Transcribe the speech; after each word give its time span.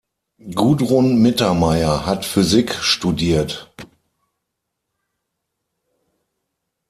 Gudrun 0.55 1.21
Mittermeier 1.21 2.07
hat 2.07 2.25
Physik 2.25 2.73
studiert. 2.73 3.71